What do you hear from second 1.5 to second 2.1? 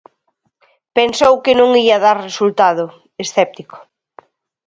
non ía